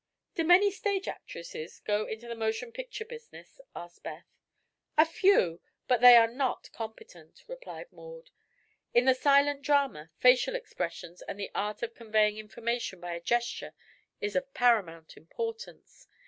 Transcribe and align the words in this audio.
"Do 0.33 0.43
many 0.43 0.71
stage 0.71 1.07
actresses 1.07 1.79
go 1.79 2.07
into 2.07 2.27
the 2.27 2.33
motion 2.33 2.71
picture 2.71 3.05
business?" 3.05 3.61
asked 3.75 4.01
Beth. 4.01 4.25
"A 4.97 5.05
few, 5.05 5.61
but 5.87 6.03
all 6.03 6.11
are 6.15 6.25
not 6.27 6.71
competent," 6.71 7.43
replied 7.47 7.91
Maud. 7.91 8.31
"In 8.95 9.05
the 9.05 9.13
'silent 9.13 9.61
drama' 9.61 10.09
facial 10.17 10.55
expression 10.55 11.17
and 11.27 11.39
the 11.39 11.51
art 11.53 11.83
of 11.83 11.93
conveying 11.93 12.39
information 12.39 12.99
by 12.99 13.13
a 13.13 13.21
gesture 13.21 13.75
is 14.19 14.35
of 14.35 14.51
paramount 14.55 15.17
importance. 15.17 16.07